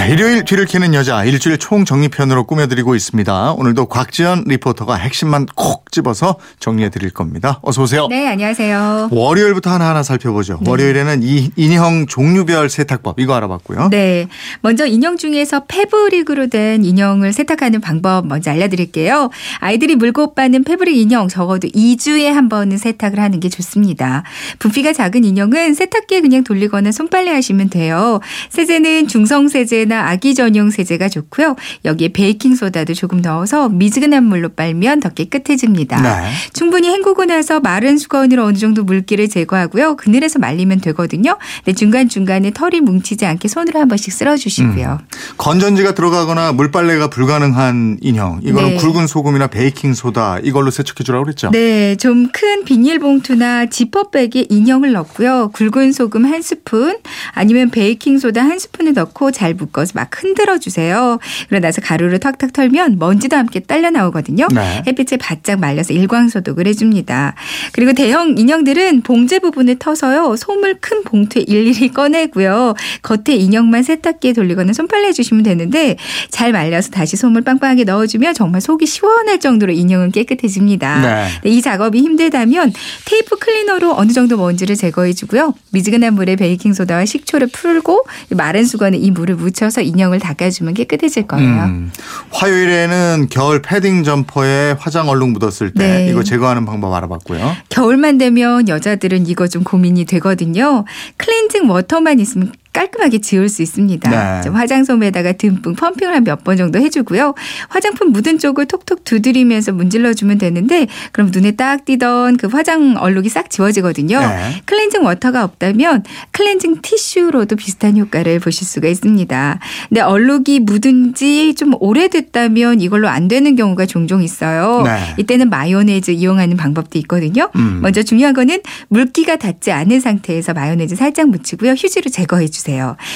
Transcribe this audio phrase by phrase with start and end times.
[0.00, 3.52] 네, 일요일 뒤를 캐는 여자 일주일 총정리편으로 꾸며드리고 있습니다.
[3.52, 7.60] 오늘도 곽지연 리포터가 핵심만 콕 집어서 정리해드릴 겁니다.
[7.62, 8.06] 어서 오세요.
[8.08, 9.10] 네, 안녕하세요.
[9.12, 10.58] 월요일부터 하나하나 살펴보죠.
[10.62, 10.70] 네.
[10.70, 13.90] 월요일에는 이 인형 종류별 세탁법 이거 알아봤고요.
[13.90, 14.28] 네.
[14.62, 19.28] 먼저 인형 중에서 패브릭으로 된 인형을 세탁하는 방법 먼저 알려드릴게요.
[19.58, 24.22] 아이들이 물고 빠는 패브릭 인형 적어도 2주에 한 번은 세탁을 하는 게 좋습니다.
[24.60, 28.20] 부피가 작은 인형은 세탁기에 그냥 돌리거나 손빨래 하시면 돼요.
[28.48, 31.56] 세제는 중성세제 나 아기 전용 세제가 좋고요.
[31.84, 36.00] 여기에 베이킹 소다도 조금 넣어서 미지근한 물로 빨면 더 깨끗해집니다.
[36.00, 36.30] 네.
[36.52, 39.96] 충분히 헹구고 나서 마른 수건으로 어느 정도 물기를 제거하고요.
[39.96, 41.36] 그늘에서 말리면 되거든요.
[41.64, 45.00] 근데 중간 중간에 털이 뭉치지 않게 손으로 한 번씩 쓸어주시고요.
[45.36, 48.76] 건전지가 들어가거나 물빨래가 불가능한 인형 이거는 네.
[48.76, 51.50] 굵은 소금이나 베이킹 소다 이걸로 세척해 주라고 그랬죠.
[51.50, 55.50] 네, 좀 큰 비닐봉투나 지퍼백에 인형을 넣고요.
[55.52, 56.96] 굵은 소금 한 스푼
[57.32, 61.18] 아니면 베이킹 소다 한 스푼을 넣고 잘 묶어서 막 흔들어 주세요.
[61.48, 64.46] 그러고 나서 가루를 탁탁 털면 먼지도 함께 딸려 나오거든요.
[64.54, 64.82] 네.
[64.86, 67.34] 햇빛에 바짝 말려서 일광 소독을 해줍니다.
[67.72, 70.36] 그리고 대형 인형들은 봉제 부분을 터서요.
[70.36, 72.74] 솜을 큰 봉투에 일일이 꺼내고요.
[73.02, 75.96] 겉에 인형만 세탁기에 돌리거나 손빨래 해주시면 되는데
[76.30, 81.00] 잘 말려서 다시 솜을 빵빵하게 넣어주면 정말 속이 시원할 정도로 인형은 깨끗해집니다.
[81.00, 81.28] 네.
[81.42, 82.72] 네, 이 작업이 힘들다면
[83.04, 85.54] 테이프 클리너로 어느 정도 먼지를 제거해주고요.
[85.72, 91.64] 미지근한 물에 베이킹 소다와 식초를 풀고 마른 수건에 이 물을 묻혀서 인형을 닦아주면 깨끗해질 거예요.
[91.64, 91.92] 음,
[92.32, 96.10] 화요일에는 겨울 패딩 점퍼에 화장 얼룩 묻었을 때 네.
[96.10, 97.56] 이거 제거하는 방법 알아봤고요.
[97.68, 100.84] 겨울만 되면 여자들은 이거 좀 고민이 되거든요.
[101.16, 104.10] 클렌징 워터만 있으면 깔끔하게 지울 수 있습니다.
[104.10, 104.40] 네.
[104.42, 107.34] 좀 화장솜에다가 듬뿍 펌핑을 한 몇 번 정도 해주고요.
[107.68, 113.50] 화장품 묻은 쪽을 톡톡 두드리면서 문질러주면 되는데 그럼 눈에 딱 띄던 그 화장 얼룩이 싹
[113.50, 114.18] 지워지거든요.
[114.20, 114.62] 네.
[114.64, 119.58] 클렌징 워터가 없다면 클렌징 티슈로도 비슷한 효과를 보실 수가 있습니다.
[119.88, 124.82] 근데 얼룩이 묻은 지 좀 오래됐다면 이걸로 안 되는 경우가 종종 있어요.
[124.84, 124.98] 네.
[125.18, 127.50] 이때는 마요네즈 이용하는 방법도 있거든요.
[127.56, 127.80] 음.
[127.82, 131.72] 먼저 중요한 거는 물기가 닿지 않은 상태에서 마요네즈 살짝 묻히고요.
[131.72, 132.69] 휴지로 제거해 주세요.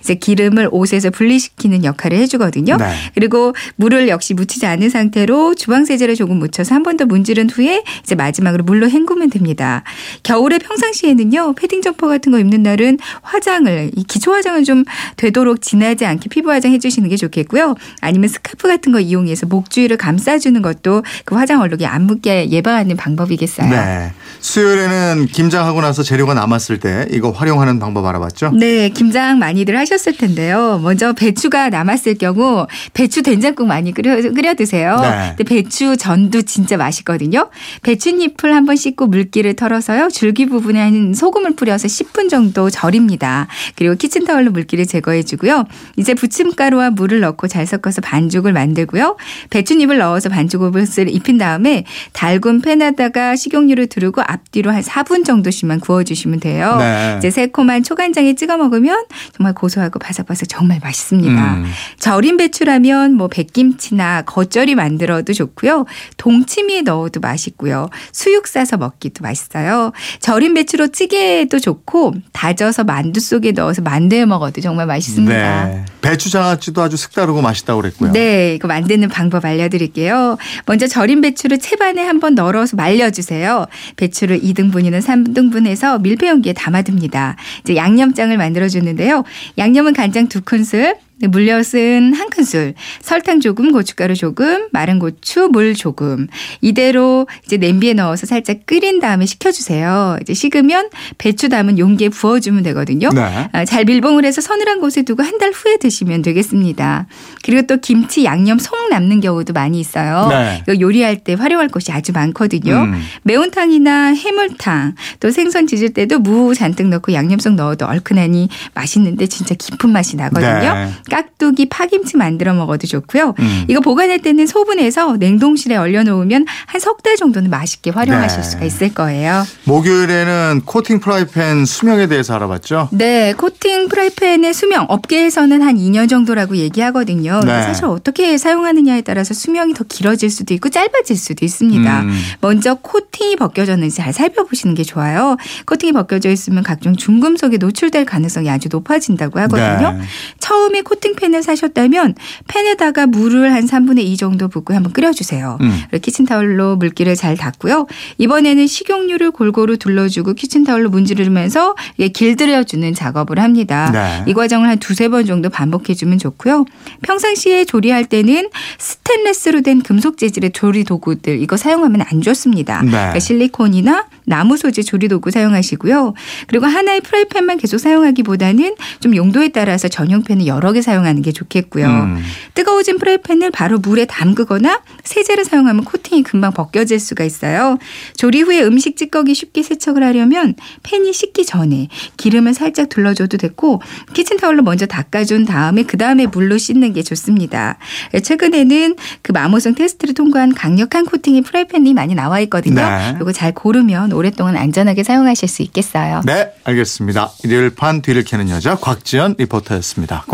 [0.00, 2.76] 이제 기름을 옷에서 분리시키는 역할을 해주거든요.
[2.76, 2.92] 네.
[3.14, 7.82] 그리고 물을 역시 묻히지 않은 상태로 주방 세제를 조금 묻혀서 한 번 더 문지른 후에
[8.02, 9.82] 이제 마지막으로 물로 헹구면 됩니다.
[10.22, 14.84] 겨울에 평상시에는요 패딩 점퍼 같은 거 입는 날은 화장을 이 기초 화장을 좀
[15.18, 17.74] 되도록 진하지 않게 피부 화장 해주시는 게 좋겠고요.
[18.00, 22.96] 아니면 스카프 같은 거 이용해서 목 주위를 감싸주는 것도 그 화장 얼룩이 안 묻게 예방하는
[22.96, 23.68] 방법이겠어요.
[23.68, 24.12] 네.
[24.40, 28.52] 수요일에는 김장하고 나서 재료가 남았을 때 이거 활용하는 방법 알아봤죠?
[28.54, 30.78] 네, 김장 많이들 하셨을 텐데요.
[30.82, 35.00] 먼저 배추가 남았을 경우 배추 된장국 많이 끓여, 끓여 드세요.
[35.00, 35.34] 네.
[35.36, 37.50] 근데 배추 전도 진짜 맛있거든요.
[37.82, 40.10] 배추잎을 한번 씻고 물기를 털어서요.
[40.10, 43.48] 줄기 부분에 한 소금을 뿌려서 10분 정도 절입니다.
[43.74, 45.64] 그리고 키친타월로 물기를 제거해 주고요.
[45.96, 49.16] 이제 부침가루와 물을 넣고 잘 섞어서 반죽을 만들고요.
[49.50, 56.76] 배추잎을 넣어서 반죽옷을 입힌 다음에 달군 팬에다가 식용유를 두르고 앞뒤로 한 4분 정도씩만 구워주시면 돼요.
[56.78, 57.16] 네.
[57.18, 59.04] 이제 새콤한 초간장에 찍어 먹으면
[59.36, 61.54] 정말 고소하고 바삭바삭 정말 맛있습니다.
[61.54, 61.66] 음.
[61.98, 65.86] 절인 배추라면 뭐 백김치나 겉절이 만들어도 좋고요.
[66.16, 67.88] 동치미에 넣어도 맛있고요.
[68.12, 69.92] 수육 싸서 먹기도 맛있어요.
[70.20, 75.64] 절인 배추로 찌개도 좋고 다져서 만두 속에 넣어서 만두에 먹어도 정말 맛있습니다.
[75.66, 75.84] 네.
[76.00, 78.12] 배추 장아찌도 아주 색다르고 맛있다고 그랬고요.
[78.12, 80.36] 네, 이거 만드는 방법 알려드릴게요.
[80.66, 83.66] 먼저 절인 배추를 채반에 한번 널어서 말려주세요.
[83.96, 87.36] 배추를 2등분이나 3등분해서 밀폐용기에 담아둡니다.
[87.62, 89.24] 이제 양념장을 만들어주는데 요.
[89.58, 96.26] 양념은 간장 2큰술, 네, 물엿은 한 큰술, 설탕 조금, 고춧가루 조금, 마른 고추, 물 조금.
[96.60, 100.18] 이대로 이제 냄비에 넣어서 살짝 끓인 다음에 식혀주세요.
[100.20, 103.08] 이제 식으면 배추 담은 용기에 부어주면 되거든요.
[103.10, 103.48] 네.
[103.52, 107.06] 아, 잘 밀봉을 해서 서늘한 곳에 두고 한 달 후에 드시면 되겠습니다.
[107.44, 110.28] 그리고 또 김치 양념 속 남는 경우도 많이 있어요.
[110.30, 110.62] 네.
[110.62, 112.72] 이거 요리할 때 활용할 곳이 아주 많거든요.
[112.74, 113.02] 음.
[113.24, 119.54] 매운탕이나 해물탕 또 생선 지질 때도 무 잔뜩 넣고 양념 속 넣어도 얼큰하니 맛있는데 진짜
[119.54, 120.74] 깊은 맛이 나거든요.
[120.74, 120.90] 네.
[121.10, 123.34] 깍두기 파김치 만들어 먹어도 좋고요.
[123.38, 123.64] 음.
[123.68, 128.48] 이거 보관할 때는 소분해서 냉동실에 얼려놓으면 한 석 달 정도는 맛있게 활용하실 네.
[128.48, 129.44] 수가 있을 거예요.
[129.64, 132.88] 목요일에는 코팅 프라이팬 수명에 대해서 알아봤죠?
[132.92, 137.40] 네, 코팅 프라이팬의 수명 업계에서는 한 2년 정도라고 얘기하거든요.
[137.44, 137.62] 네.
[137.62, 142.00] 사실 어떻게 사용하느냐에 따라서 수명이 더 길어질 수도 있고 짧아질 수도 있습니다.
[142.00, 142.18] 음.
[142.40, 145.36] 먼저 코팅이 벗겨졌는지 잘 살펴보시는 게 좋아요.
[145.66, 149.92] 코팅이 벗겨져 있으면 각종 중금속에 노출될 가능성이 아주 높아진다고 하거든요.
[149.92, 150.00] 네.
[150.40, 152.14] 처음에 코팅팬을 사셨다면
[152.48, 155.58] 팬에다가 물을 한 3분의 2 정도 붓고 한번 끓여주세요.
[155.60, 155.82] 음.
[156.00, 157.86] 키친타올로 물기를 잘 닦고요.
[158.18, 161.74] 이번에는 식용유를 골고루 둘러주고 키친타올로 문지르면서
[162.12, 163.90] 길들여주는 작업을 합니다.
[163.92, 164.24] 네.
[164.26, 166.64] 이 과정을 한 두세 번 정도 반복해주면 좋고요.
[167.02, 168.48] 평상시에 조리할 때는
[168.78, 172.82] 스테인레스로 된 금속 재질의 조리 도구들 이거 사용하면 안 좋습니다.
[172.82, 172.90] 네.
[172.90, 176.14] 그러니까 실리콘이나 나무 소재 조리 도구 사용하시고요.
[176.46, 181.86] 그리고 하나의 프라이팬만 계속 사용하기보다는 좀 용도에 따라서 전용팬을 여러 개 사용하는 게 좋겠고요.
[181.86, 182.22] 음.
[182.54, 187.78] 뜨거워진 프라이팬을 바로 물에 담그거나 세제를 사용하면 코팅이 금방 벗겨질 수가 있어요.
[188.16, 190.54] 조리 후에 음식 찌꺼기 쉽게 세척을 하려면
[190.84, 193.82] 팬이 식기 전에 기름을 살짝 둘러줘도 됐고
[194.14, 197.78] 키친타올로 먼저 닦아준 다음에 그 다음에 물로 씻는 게 좋습니다.
[198.22, 202.76] 최근에는 그 마모성 테스트를 통과한 강력한 코팅의 프라이팬이 많이 나와 있거든요.
[202.76, 203.16] 네.
[203.20, 206.22] 이거 잘 고르면 오랫동안 안전하게 사용하실 수 있겠어요.
[206.24, 207.32] 네, 알겠습니다.
[207.44, 210.24] 일요일 판 뒤를 캐는 여자 곽지연 리포터였습니다.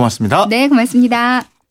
[0.49, 1.53] 네, 고맙습니다.